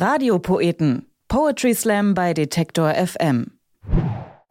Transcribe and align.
Radiopoeten. 0.00 1.06
Poetry 1.26 1.74
Slam 1.74 2.14
bei 2.14 2.32
Detektor 2.32 2.94
FM. 2.94 3.58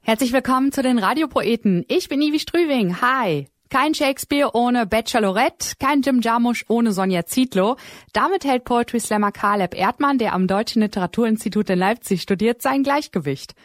Herzlich 0.01 0.33
willkommen 0.33 0.73
zu 0.73 0.83
den 0.83 0.99
Radiopoeten. 0.99 1.85
Ich 1.87 2.09
bin 2.09 2.21
Ivi 2.21 2.37
Strüving. 2.37 2.99
Hi. 2.99 3.47
Kein 3.69 3.93
Shakespeare 3.93 4.49
ohne 4.53 4.85
Bachelorette, 4.85 5.75
kein 5.79 6.01
Jim 6.01 6.19
Jarmusch 6.19 6.65
ohne 6.67 6.91
Sonja 6.91 7.25
Zietlow. 7.25 7.77
Damit 8.11 8.43
hält 8.43 8.65
Poetry 8.65 8.99
Slammer 8.99 9.31
Caleb 9.31 9.73
Erdmann, 9.73 10.17
der 10.17 10.33
am 10.33 10.47
Deutschen 10.47 10.81
Literaturinstitut 10.81 11.69
in 11.69 11.79
Leipzig 11.79 12.23
studiert, 12.23 12.61
sein 12.61 12.83
Gleichgewicht. 12.83 13.55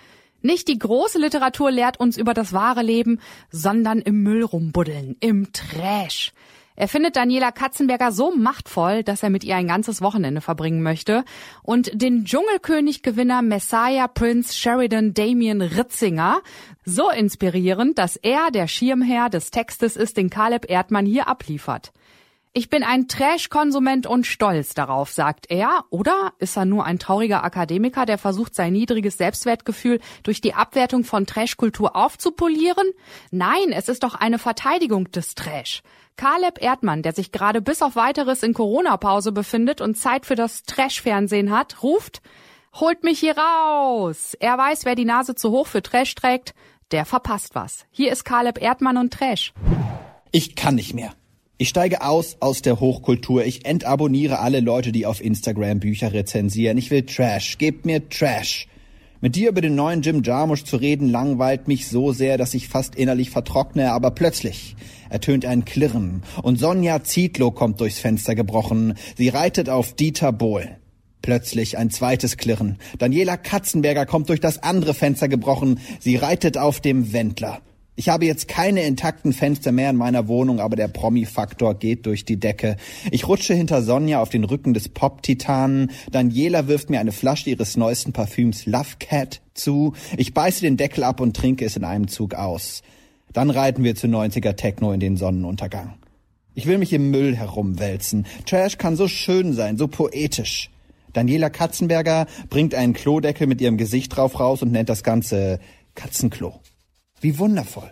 Nicht 0.41 0.69
die 0.69 0.79
große 0.79 1.19
Literatur 1.19 1.73
lehrt 1.73 1.99
uns 1.99 2.17
über 2.17 2.33
das 2.33 2.53
wahre 2.53 2.83
Leben, 2.83 3.19
sondern 3.51 3.99
im 3.99 4.23
Müll 4.23 4.45
rumbuddeln, 4.45 5.17
im 5.19 5.53
Trash. 5.53 6.33
Er 6.75 6.89
findet 6.89 7.17
Daniela 7.17 7.53
Katzenberger 7.53 8.13
so 8.13 8.35
machtvoll, 8.35 9.03
dass 9.03 9.23
er 9.23 9.31
mit 9.31 9.45
ihr 9.45 9.57
ein 9.57 9.69
ganzes 9.69 10.01
Wochenende 10.01 10.41
verbringen 10.41 10.83
möchte 10.83 11.25
und 11.63 11.91
den 11.95 12.25
Dschungelkönig-Gewinner 12.25 13.43
Messiah 13.43 14.09
Prince 14.09 14.55
Sheridan 14.57 15.13
Damien 15.13 15.61
Ritzinger 15.61 16.41
so 16.85 17.11
inspirierend, 17.11 17.99
dass 17.99 18.17
er 18.17 18.51
der 18.51 18.69
Schirmherr 18.69 19.29
des 19.29 19.51
Textes 19.51 19.97
ist, 19.97 20.17
den 20.17 20.31
Caleb 20.31 20.71
Erdmann 20.71 21.07
hier 21.07 21.29
abliefert. 21.29 21.93
Ich 22.55 22.69
bin 22.69 22.83
ein 22.83 23.09
Trash-Konsument 23.09 24.07
und 24.07 24.27
stolz 24.27 24.75
darauf, 24.75 25.11
sagt 25.11 25.51
er. 25.51 25.85
Oder 25.89 26.35
ist 26.39 26.59
er 26.59 26.67
nur 26.67 26.85
ein 26.85 26.99
trauriger 26.99 27.45
Akademiker, 27.45 28.05
der 28.05 28.19
versucht, 28.19 28.55
sein 28.55 28.75
niedriges 28.75 29.17
Selbstwertgefühl 29.17 30.01
durch 30.23 30.43
die 30.43 30.53
Abwertung 30.53 31.05
von 31.05 31.25
Trash-Kultur 31.25 31.97
aufzupolieren? 31.97 32.87
Nein, 33.31 33.73
es 33.73 33.89
ist 33.89 34.03
doch 34.03 34.15
eine 34.15 34.39
Verteidigung 34.39 35.11
des 35.11 35.35
Trash. 35.35 35.83
Caleb 36.17 36.61
Erdmann, 36.61 37.03
der 37.03 37.13
sich 37.13 37.33
gerade 37.33 37.63
bis 37.63 37.83
auf 37.83 37.97
weiteres 37.97 38.43
in 38.43 38.55
Corona-Pause 38.55 39.33
befindet 39.33 39.81
und 39.81 39.97
Zeit 39.97 40.27
für 40.27 40.35
das 40.35 40.63
Trash-Fernsehen 40.63 41.51
hat, 41.51 41.83
ruft, 41.83 42.23
holt 42.75 43.03
mich 43.03 43.21
hier 43.21 43.37
raus! 43.37 44.37
Er 44.39 44.57
weiß, 44.57 44.85
wer 44.85 44.95
die 44.95 45.05
Nase 45.05 45.35
zu 45.35 45.51
hoch 45.51 45.67
für 45.67 45.83
Trash 45.83 46.15
trägt, 46.15 46.55
der 46.91 47.05
verpasst 47.05 47.55
was. 47.55 47.87
Hier 47.91 48.13
ist 48.13 48.25
Caleb 48.25 48.61
Erdmann 48.61 48.99
und 48.99 49.13
Trash. 49.13 49.53
Ich 50.31 50.55
kann 50.55 50.75
nicht 50.75 50.95
mehr. 50.95 51.13
Ich 51.59 51.69
steige 51.69 52.03
aus 52.03 52.37
aus 52.41 52.63
der 52.63 52.81
Hochkultur. 52.81 53.45
Ich 53.45 53.67
entabonniere 53.67 54.41
alle 54.41 54.61
Leute, 54.61 54.91
die 54.91 55.07
auf 55.07 55.21
Instagram 55.23 55.81
Bücher 55.81 56.13
rezensieren. 56.13 56.77
Ich 56.77 56.91
will 56.91 57.07
Trash. 57.07 57.59
Gebt 57.59 57.87
mir 57.87 58.09
Trash. 58.09 58.67
Mit 59.25 59.37
dir 59.37 59.51
über 59.51 59.61
den 59.61 59.77
neuen 59.77 60.03
Jim 60.03 60.25
Jarmusch 60.25 60.65
zu 60.65 60.77
reden 60.77 61.09
langweilt 61.09 61.69
mich 61.69 61.87
so 61.87 62.11
sehr, 62.11 62.37
dass 62.39 62.55
ich 62.55 62.67
fast 62.67 62.97
innerlich 62.97 63.31
vertrockne, 63.31 63.93
aber 63.93 64.11
plötzlich 64.11 64.75
ertönt 65.11 65.47
ein 65.47 65.65
Klirren 65.65 66.25
und 66.43 66.59
Sonja 66.59 67.05
Zietlow 67.05 67.53
kommt 67.53 67.81
durchs 67.81 68.01
Fenster 68.01 68.35
gebrochen. 68.35 68.95
Sie 69.17 69.29
reitet 69.29 69.71
auf 69.71 69.95
Dieter 69.95 70.33
Bohl. 70.33 70.77
Plötzlich 71.23 71.79
ein 71.79 71.91
zweites 71.91 72.37
Klirren. 72.37 72.79
Daniela 72.99 73.37
Katzenberger 73.37 74.07
kommt 74.07 74.29
durch 74.29 74.41
das 74.41 74.61
andere 74.61 74.93
Fenster 74.93 75.29
gebrochen. 75.29 75.79
Sie 76.01 76.17
reitet 76.17 76.59
auf 76.59 76.81
dem 76.81 77.13
Wendler. 77.13 77.61
Ich 77.95 78.09
habe 78.09 78.25
jetzt 78.25 78.49
keine 78.49 78.85
intakten 78.85 79.35
Fenster 79.35 79.71
mehr 79.71 79.91
in 79.91 79.97
meiner 79.97 80.27
Wohnung, 80.27 80.61
aber 80.61 80.77
der 80.77 80.89
Promi-Faktor 80.89 81.75
geht 81.75 82.07
durch 82.07 82.25
die 82.25 82.41
Decke. 82.41 82.79
Ich 83.11 83.29
rutsche 83.29 83.53
hinter 83.53 83.83
Sonja 83.83 84.23
auf 84.23 84.31
den 84.31 84.45
Rücken 84.45 84.73
des 84.73 84.89
Pop-Titanen. 84.89 85.91
Daniela 86.11 86.69
wirft 86.69 86.89
mir 86.89 87.01
eine 87.01 87.13
Flasche 87.13 87.51
ihres 87.51 87.77
neuesten 87.77 88.15
Parfüms 88.15 88.65
Love 88.65 88.97
Cat 88.99 89.43
zu. 89.53 89.93
Ich 90.17 90.33
beiße 90.33 90.63
den 90.63 90.79
Deckel 90.79 91.05
ab 91.05 91.21
und 91.21 91.37
trinke 91.37 91.67
es 91.67 91.77
in 91.77 91.85
einem 91.85 92.09
Zug 92.09 92.35
aus. 92.35 92.83
Dann 93.35 93.51
reiten 93.51 93.85
wir 93.85 93.95
zu 93.95 94.07
90er 94.07 94.57
Techno 94.57 94.93
in 94.93 95.01
den 95.01 95.19
Sonnenuntergang. 95.19 95.93
Ich 96.55 96.67
will 96.67 96.79
mich 96.79 96.95
im 96.95 97.11
Müll 97.11 97.37
herumwälzen. 97.37 98.27
Trash 98.47 98.79
kann 98.79 98.97
so 98.97 99.07
schön 99.07 99.53
sein, 99.53 99.77
so 99.77 99.87
poetisch. 99.87 100.71
Daniela 101.13 101.51
Katzenberger 101.51 102.27
bringt 102.49 102.75
einen 102.75 102.95
Klodeckel 102.95 103.47
mit 103.47 103.61
ihrem 103.61 103.77
Gesicht 103.77 104.17
drauf 104.17 104.41
raus 104.41 104.63
und 104.63 104.73
nennt 104.73 104.89
das 104.89 105.03
Ganze 105.03 105.61
Katzenklo. 105.95 106.59
Wie 107.23 107.39
wundervoll. 107.39 107.91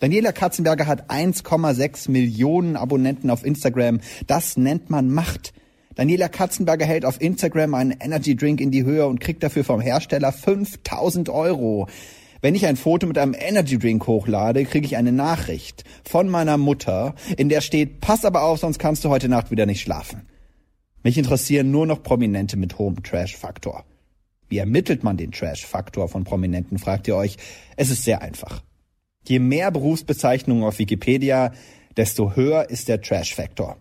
Daniela 0.00 0.32
Katzenberger 0.32 0.86
hat 0.86 1.08
1,6 1.08 2.10
Millionen 2.10 2.76
Abonnenten 2.76 3.30
auf 3.30 3.46
Instagram. 3.46 4.00
Das 4.26 4.56
nennt 4.56 4.90
man 4.90 5.08
Macht. 5.08 5.54
Daniela 5.94 6.28
Katzenberger 6.28 6.84
hält 6.84 7.04
auf 7.04 7.20
Instagram 7.20 7.74
einen 7.74 7.92
Energy 7.92 8.34
Drink 8.34 8.60
in 8.60 8.72
die 8.72 8.84
Höhe 8.84 9.06
und 9.06 9.20
kriegt 9.20 9.44
dafür 9.44 9.62
vom 9.62 9.80
Hersteller 9.80 10.32
5000 10.32 11.28
Euro. 11.28 11.86
Wenn 12.42 12.56
ich 12.56 12.66
ein 12.66 12.76
Foto 12.76 13.06
mit 13.06 13.18
einem 13.18 13.36
Energy 13.38 13.78
Drink 13.78 14.06
hochlade, 14.08 14.64
kriege 14.64 14.84
ich 14.84 14.96
eine 14.96 15.12
Nachricht 15.12 15.84
von 16.02 16.28
meiner 16.28 16.58
Mutter, 16.58 17.14
in 17.36 17.48
der 17.48 17.60
steht, 17.60 18.00
pass 18.00 18.24
aber 18.24 18.42
auf, 18.42 18.58
sonst 18.58 18.80
kannst 18.80 19.04
du 19.04 19.10
heute 19.10 19.28
Nacht 19.28 19.52
wieder 19.52 19.64
nicht 19.64 19.80
schlafen. 19.80 20.22
Mich 21.04 21.16
interessieren 21.16 21.70
nur 21.70 21.86
noch 21.86 22.02
Prominente 22.02 22.56
mit 22.56 22.78
hohem 22.78 23.02
Trash-Faktor. 23.02 23.84
Wie 24.48 24.58
ermittelt 24.58 25.02
man 25.02 25.16
den 25.16 25.32
Trash-Faktor 25.32 26.08
von 26.08 26.24
Prominenten, 26.24 26.78
fragt 26.78 27.08
ihr 27.08 27.16
euch. 27.16 27.36
Es 27.76 27.90
ist 27.90 28.04
sehr 28.04 28.22
einfach. 28.22 28.62
Je 29.26 29.38
mehr 29.38 29.70
Berufsbezeichnungen 29.70 30.64
auf 30.64 30.78
Wikipedia, 30.78 31.52
desto 31.96 32.36
höher 32.36 32.70
ist 32.70 32.88
der 32.88 33.00
Trash-Faktor. 33.00 33.76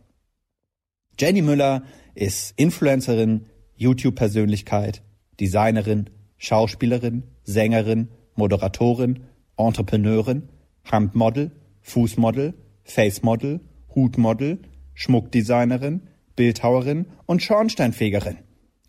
Jenny 1.19 1.41
Müller 1.41 1.83
ist 2.15 2.53
Influencerin, 2.57 3.45
YouTube-Persönlichkeit, 3.75 5.03
Designerin, 5.39 6.09
Schauspielerin, 6.37 7.23
Sängerin, 7.43 8.09
Moderatorin, 8.35 9.23
Entrepreneurin, 9.57 10.49
Handmodel, 10.83 11.51
Fußmodel, 11.81 12.53
Facemodel, 12.83 13.61
Hutmodel, 13.93 14.59
Schmuckdesignerin, 14.93 16.01
Bildhauerin 16.35 17.05
und 17.25 17.41
Schornsteinfegerin. 17.43 18.37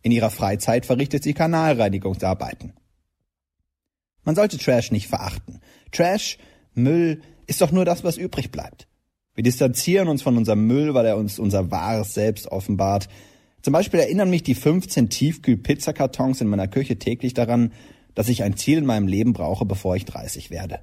In 0.06 0.12
ihrer 0.12 0.30
Freizeit 0.30 0.86
verrichtet 0.86 1.24
sie 1.24 1.34
Kanalreinigungsarbeiten. 1.34 2.74
Man 4.22 4.36
sollte 4.36 4.56
Trash 4.56 4.92
nicht 4.92 5.08
verachten. 5.08 5.58
Trash, 5.90 6.38
Müll, 6.74 7.22
ist 7.48 7.60
doch 7.60 7.72
nur 7.72 7.84
das, 7.84 8.04
was 8.04 8.16
übrig 8.16 8.52
bleibt. 8.52 8.86
Wir 9.34 9.42
distanzieren 9.42 10.06
uns 10.06 10.22
von 10.22 10.36
unserem 10.36 10.64
Müll, 10.64 10.94
weil 10.94 11.06
er 11.06 11.16
uns 11.16 11.40
unser 11.40 11.72
wahres 11.72 12.14
Selbst 12.14 12.46
offenbart. 12.46 13.08
Zum 13.62 13.72
Beispiel 13.72 13.98
erinnern 13.98 14.30
mich 14.30 14.44
die 14.44 14.54
15 14.54 15.08
Tiefkühl-Pizzakartons 15.08 16.40
in 16.40 16.46
meiner 16.46 16.68
Küche 16.68 17.00
täglich 17.00 17.34
daran, 17.34 17.72
dass 18.14 18.28
ich 18.28 18.44
ein 18.44 18.56
Ziel 18.56 18.78
in 18.78 18.86
meinem 18.86 19.08
Leben 19.08 19.32
brauche, 19.32 19.66
bevor 19.66 19.96
ich 19.96 20.04
30 20.04 20.52
werde. 20.52 20.78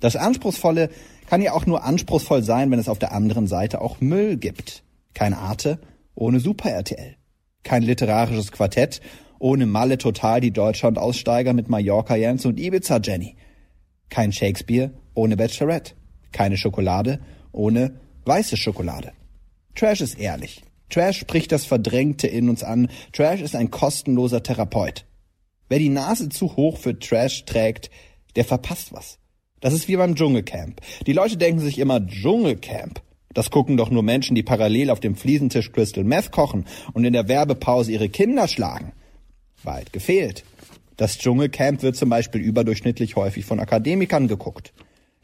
Das 0.00 0.16
Anspruchsvolle 0.16 0.90
kann 1.28 1.40
ja 1.40 1.54
auch 1.54 1.64
nur 1.64 1.82
anspruchsvoll 1.82 2.42
sein, 2.42 2.70
wenn 2.70 2.78
es 2.78 2.90
auf 2.90 2.98
der 2.98 3.12
anderen 3.12 3.46
Seite 3.46 3.80
auch 3.80 4.02
Müll 4.02 4.36
gibt. 4.36 4.82
Kein 5.14 5.32
Arte 5.32 5.78
ohne 6.14 6.40
Super 6.40 6.68
RTL. 6.68 7.16
Kein 7.64 7.82
literarisches 7.82 8.52
Quartett 8.52 9.00
ohne 9.40 9.66
Malle 9.66 9.98
Total 9.98 10.40
die 10.40 10.52
Deutschland-Aussteiger 10.52 11.52
mit 11.52 11.68
Mallorca 11.68 12.14
Jens 12.14 12.46
und 12.46 12.60
Ibiza 12.60 13.00
Jenny. 13.02 13.36
Kein 14.08 14.32
Shakespeare 14.32 14.92
ohne 15.14 15.36
Bachelorette. 15.36 15.94
Keine 16.32 16.56
Schokolade 16.56 17.20
ohne 17.52 18.00
weiße 18.24 18.56
Schokolade. 18.56 19.12
Trash 19.74 20.00
ist 20.00 20.18
ehrlich. 20.18 20.62
Trash 20.88 21.18
spricht 21.18 21.52
das 21.52 21.64
Verdrängte 21.64 22.26
in 22.26 22.48
uns 22.48 22.62
an. 22.62 22.88
Trash 23.12 23.40
ist 23.40 23.56
ein 23.56 23.70
kostenloser 23.70 24.42
Therapeut. 24.42 25.04
Wer 25.68 25.78
die 25.78 25.88
Nase 25.88 26.28
zu 26.28 26.56
hoch 26.56 26.78
für 26.78 26.98
Trash 26.98 27.44
trägt, 27.44 27.90
der 28.36 28.44
verpasst 28.44 28.92
was. 28.92 29.18
Das 29.60 29.72
ist 29.72 29.88
wie 29.88 29.96
beim 29.96 30.14
Dschungelcamp. 30.14 30.80
Die 31.06 31.12
Leute 31.12 31.36
denken 31.36 31.60
sich 31.60 31.78
immer 31.78 32.00
Dschungelcamp. 32.00 33.00
Das 33.34 33.50
gucken 33.50 33.76
doch 33.76 33.90
nur 33.90 34.02
Menschen, 34.02 34.34
die 34.34 34.42
parallel 34.42 34.90
auf 34.90 35.00
dem 35.00 35.16
Fliesentisch 35.16 35.72
Crystal 35.72 36.04
Meth 36.04 36.30
kochen 36.30 36.64
und 36.92 37.04
in 37.04 37.12
der 37.12 37.28
Werbepause 37.28 37.92
ihre 37.92 38.08
Kinder 38.08 38.48
schlagen. 38.48 38.92
Weit 39.64 39.92
gefehlt. 39.92 40.44
Das 40.96 41.18
Dschungelcamp 41.18 41.82
wird 41.82 41.96
zum 41.96 42.08
Beispiel 42.08 42.40
überdurchschnittlich 42.40 43.16
häufig 43.16 43.44
von 43.44 43.58
Akademikern 43.58 44.28
geguckt. 44.28 44.72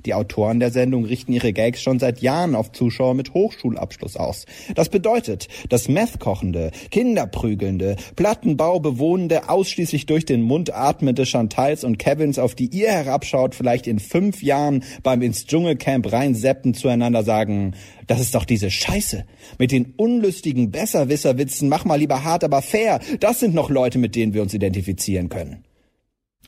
Die 0.07 0.15
Autoren 0.15 0.61
der 0.61 0.71
Sendung 0.71 1.05
richten 1.05 1.33
ihre 1.33 1.53
Gags 1.53 1.83
schon 1.83 1.99
seit 1.99 2.21
Jahren 2.21 2.55
auf 2.55 2.73
Zuschauer 2.73 3.15
mit 3.15 3.35
Hochschulabschluss 3.35 4.17
aus. 4.17 4.47
Das 4.75 4.89
bedeutet, 4.89 5.49
dass 5.69 5.89
Meth-kochende, 5.89 6.71
Kinderprügelnde, 6.91 7.97
Plattenbau 8.17 8.81
bewohnende, 8.81 9.49
ausschließlich 9.49 10.07
durch 10.07 10.25
den 10.25 10.43
Mund 10.43 10.75
atmende 10.75 11.27
Chantals 11.27 11.85
und 11.85 11.99
Kevins, 11.99 12.39
auf 12.39 12.55
die 12.55 12.71
ihr 12.73 12.91
herabschaut, 12.91 13.55
vielleicht 13.55 13.87
in 13.87 13.99
fünf 13.99 14.43
Jahren 14.43 14.85
beim 15.03 15.23
ins 15.23 15.47
Dschungelcamp 15.47 16.11
reinseppen 16.13 16.75
zueinander 16.75 17.23
sagen, 17.23 17.75
das 18.07 18.21
ist 18.21 18.35
doch 18.35 18.45
diese 18.45 18.71
Scheiße. 18.71 19.25
Mit 19.59 19.71
den 19.71 19.95
unlustigen 19.97 20.71
Besserwisserwitzen, 20.71 21.69
mach 21.69 21.85
mal 21.85 21.97
lieber 21.97 22.25
hart, 22.25 22.43
aber 22.43 22.63
fair. 22.63 23.01
Das 23.21 23.41
sind 23.41 23.55
noch 23.55 23.71
Leute, 23.71 23.99
mit 23.99 24.17
denen 24.17 24.35
wir 24.35 24.43
uns 24.43 24.55
identifizieren 24.55 25.29
können. 25.29 25.65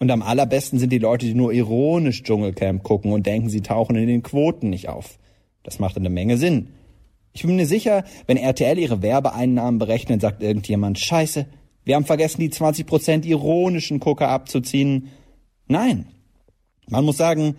Und 0.02 0.10
am 0.10 0.22
allerbesten 0.22 0.81
sind 0.81 0.90
die 0.90 0.99
Leute, 0.99 1.26
die 1.26 1.34
nur 1.34 1.52
ironisch 1.52 2.25
Dschungelcamp 2.25 2.82
gucken 2.82 3.12
und 3.12 3.25
denken, 3.25 3.49
sie 3.49 3.60
tauchen 3.60 3.94
in 3.94 4.08
den 4.08 4.25
Quoten 4.25 4.69
nicht 4.69 4.88
auf. 4.88 5.16
Das 5.62 5.78
macht 5.78 5.96
eine 5.96 6.10
Menge 6.10 6.38
Sinn. 6.38 6.70
Ich 7.32 7.43
bin 7.43 7.54
mir 7.54 7.69
sicher, 7.69 8.02
wenn 8.26 8.37
RTL 8.37 8.81
ihre 8.81 9.00
Werbeeinnahmen 9.00 9.78
berechnet, 9.78 10.20
sagt 10.20 10.43
irgendjemand, 10.43 10.99
scheiße, 10.99 11.46
wir 11.84 11.94
haben 11.94 12.04
vergessen, 12.04 12.40
die 12.40 12.50
20% 12.50 13.25
ironischen 13.25 14.00
Gucker 14.00 14.28
abzuziehen. 14.28 15.10
Nein. 15.69 16.06
Man 16.88 17.05
muss 17.05 17.19
sagen, 17.19 17.55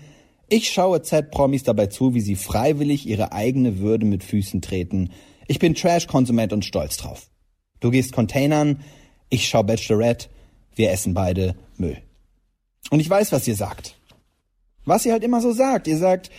ich 0.49 0.69
schaue 0.69 1.01
Z-Promis 1.01 1.63
dabei 1.63 1.85
zu, 1.85 2.13
wie 2.13 2.19
sie 2.19 2.35
freiwillig 2.35 3.07
ihre 3.07 3.31
eigene 3.31 3.79
Würde 3.79 4.05
mit 4.05 4.21
Füßen 4.21 4.61
treten. 4.61 5.11
Ich 5.47 5.59
bin 5.59 5.75
Trash-Konsument 5.75 6.51
und 6.51 6.65
stolz 6.65 6.97
drauf. 6.97 7.29
Du 7.79 7.89
gehst 7.89 8.11
Containern, 8.11 8.81
Ich 9.29 9.47
schau 9.47 9.63
Bachelorette, 9.63 10.27
wir 10.75 10.91
essen 10.91 11.13
beide 11.13 11.55
Müll. 11.77 11.99
Und 12.89 12.99
ich 12.99 13.09
weiß, 13.09 13.31
was 13.31 13.47
ihr 13.47 13.55
sagt. 13.55 13.95
Was 14.85 15.05
ihr 15.05 15.13
halt 15.13 15.23
immer 15.23 15.41
so 15.41 15.51
sagt. 15.51 15.87
Ihr 15.87 15.97
sagt, 15.97 16.29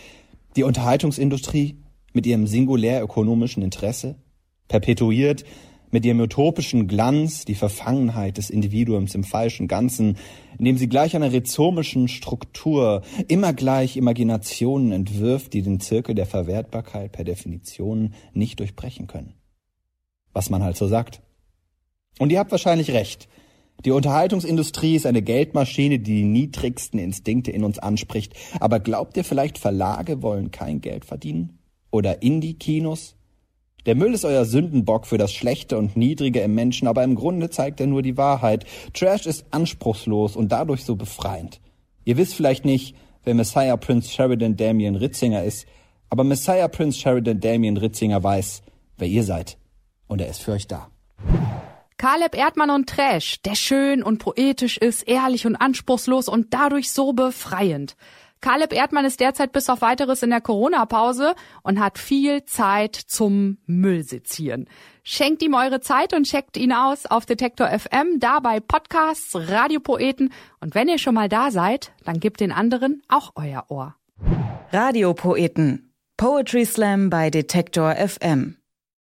die 0.57 0.63
Unterhaltungsindustrie 0.63 1.77
mit 2.13 2.27
ihrem 2.27 2.47
singulär 2.47 3.03
ökonomischen 3.03 3.63
Interesse 3.63 4.17
perpetuiert 4.69 5.45
mit 5.95 6.05
ihrem 6.05 6.19
utopischen 6.19 6.89
Glanz 6.89 7.45
die 7.45 7.55
Verfangenheit 7.55 8.37
des 8.37 8.51
Individuums 8.51 9.15
im 9.15 9.23
falschen 9.23 9.69
Ganzen, 9.69 10.17
indem 10.59 10.77
sie 10.77 10.89
gleich 10.89 11.15
einer 11.15 11.31
rhizomischen 11.31 12.09
Struktur 12.09 13.03
immer 13.29 13.53
gleich 13.53 13.97
Imaginationen 13.97 14.91
entwirft, 14.91 15.53
die 15.53 15.63
den 15.63 15.79
Zirkel 15.79 16.17
der 16.17 16.27
Verwertbarkeit 16.27 17.13
per 17.13 17.23
Definition 17.23 18.13
nicht 18.33 18.59
durchbrechen 18.59 19.07
können. 19.07 19.35
Was 20.33 20.51
man 20.51 20.65
halt 20.65 20.77
so 20.77 20.89
sagt. 20.89 21.23
Und 22.19 22.33
ihr 22.33 22.41
habt 22.41 22.51
wahrscheinlich 22.51 22.91
recht. 22.91 23.29
Die 23.85 23.91
Unterhaltungsindustrie 23.91 24.97
ist 24.97 25.05
eine 25.05 25.21
Geldmaschine, 25.21 25.99
die 25.99 26.17
die 26.17 26.25
niedrigsten 26.25 26.99
Instinkte 26.99 27.51
in 27.51 27.65
uns 27.65 27.79
anspricht. 27.79 28.33
Aber 28.59 28.81
glaubt 28.81 29.17
ihr 29.17 29.25
vielleicht, 29.25 29.59
Verlage 29.59 30.23
wollen 30.23 30.51
kein 30.51 30.81
Geld 30.81 31.05
verdienen? 31.05 31.59
Oder 31.91 32.23
Indie-Kinos? 32.23 33.15
Der 33.85 33.95
Müll 33.95 34.15
ist 34.15 34.25
euer 34.25 34.47
Sündenbock 34.47 35.07
für 35.07 35.19
das 35.19 35.35
Schlechte 35.35 35.77
und 35.77 35.97
Niedrige 35.97 36.41
im 36.41 36.55
Menschen, 36.55 36.89
aber 36.89 37.05
im 37.05 37.15
Grunde 37.15 37.51
zeigt 37.51 37.81
er 37.81 37.87
nur 37.87 38.01
die 38.01 38.17
Wahrheit. 38.17 38.65
Trash 38.95 39.27
ist 39.27 39.45
anspruchslos 39.51 40.37
und 40.37 40.51
dadurch 40.51 40.85
so 40.85 40.97
befreiend. 40.97 41.61
Ihr 42.07 42.17
wisst 42.17 42.35
vielleicht 42.35 42.65
nicht, 42.65 42.97
wer 43.25 43.35
Messiah 43.35 43.77
Prince 43.77 44.11
Sheridan 44.11 44.57
Damien 44.57 44.97
Ritzinger 44.97 45.45
ist, 45.45 45.67
aber 46.09 46.25
Messiah 46.25 46.69
Prince 46.69 46.99
Sheridan 46.99 47.41
Damien 47.41 47.77
Ritzinger 47.77 48.23
weiß, 48.23 48.63
wer 48.97 49.09
ihr 49.09 49.25
seid. 49.25 49.59
Und 50.07 50.23
er 50.23 50.29
ist 50.29 50.41
für 50.41 50.53
euch 50.53 50.67
da. 50.67 50.94
Caleb 51.97 52.37
Erdmann 52.37 52.71
und 52.71 52.89
Trash, 52.89 53.41
der 53.43 53.55
schön 53.55 54.03
und 54.03 54.19
poetisch 54.19 54.79
ist, 54.79 55.07
ehrlich 55.07 55.47
und 55.47 55.57
anspruchslos 55.57 56.29
und 56.29 56.53
dadurch 56.53 56.91
so 56.91 57.13
befreiend. 57.13 57.97
Caleb 58.41 58.75
Erdmann 58.75 59.07
ist 59.07 59.21
derzeit 59.21 59.53
bis 59.53 59.71
auf 59.71 59.81
weiteres 59.81 60.23
in 60.23 60.29
der 60.29 60.43
Corona-Pause 60.43 61.35
und 61.63 61.81
hat 61.81 61.97
viel 61.97 62.45
Zeit 62.45 62.95
zum 62.95 63.57
Müllsezieren. 63.65 64.69
Schenkt 65.03 65.43
ihm 65.43 65.55
eure 65.55 65.81
Zeit 65.81 66.13
und 66.13 66.25
checkt 66.25 66.59
ihn 66.59 66.73
aus 66.73 67.07
auf 67.07 67.25
Detektor 67.25 67.69
FM, 67.69 68.21
da 68.21 68.41
bei 68.41 68.61
Podcasts, 68.61 69.35
Radiopoeten 69.35 70.31
und 70.61 70.75
wenn 70.75 70.89
ihr 70.89 70.99
schon 70.99 71.15
mal 71.15 71.31
da 71.31 71.51
seid, 71.51 71.93
dann 72.05 72.21
gebt 72.21 72.41
den 72.41 72.53
anderen 72.53 73.03
auch 73.09 73.33
euer 73.35 73.65
Ohr. 73.69 73.95
Radiopoeten. 74.73 75.95
Poetry 76.19 76.67
Slam 76.67 77.09
bei 77.09 77.31
Detektor 77.31 77.95
FM. 77.95 78.59